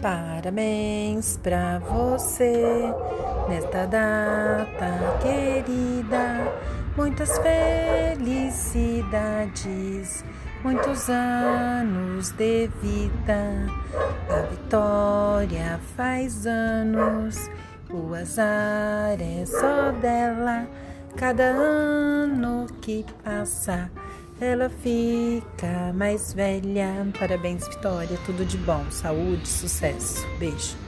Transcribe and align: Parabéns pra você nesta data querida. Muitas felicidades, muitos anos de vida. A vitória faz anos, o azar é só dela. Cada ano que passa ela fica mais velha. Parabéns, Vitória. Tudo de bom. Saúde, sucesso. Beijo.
Parabéns 0.00 1.36
pra 1.42 1.80
você 1.80 2.94
nesta 3.48 3.84
data 3.84 5.18
querida. 5.20 6.52
Muitas 6.96 7.36
felicidades, 7.38 10.24
muitos 10.62 11.10
anos 11.10 12.30
de 12.30 12.68
vida. 12.80 13.66
A 14.30 14.42
vitória 14.42 15.80
faz 15.96 16.46
anos, 16.46 17.50
o 17.90 18.14
azar 18.14 19.20
é 19.20 19.44
só 19.46 19.90
dela. 20.00 20.68
Cada 21.16 21.42
ano 21.42 22.68
que 22.80 23.04
passa 23.24 23.90
ela 24.40 24.68
fica 24.68 25.92
mais 25.94 26.32
velha. 26.32 27.06
Parabéns, 27.18 27.66
Vitória. 27.68 28.18
Tudo 28.24 28.44
de 28.44 28.58
bom. 28.58 28.84
Saúde, 28.90 29.46
sucesso. 29.46 30.26
Beijo. 30.38 30.87